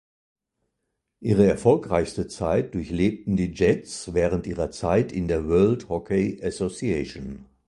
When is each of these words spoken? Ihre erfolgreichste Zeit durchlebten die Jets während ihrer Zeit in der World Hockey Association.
Ihre 1.19 1.45
erfolgreichste 1.45 2.27
Zeit 2.27 2.73
durchlebten 2.73 3.37
die 3.37 3.51
Jets 3.53 4.15
während 4.15 4.47
ihrer 4.47 4.71
Zeit 4.71 5.11
in 5.11 5.27
der 5.27 5.47
World 5.47 5.89
Hockey 5.89 6.39
Association. 6.43 7.45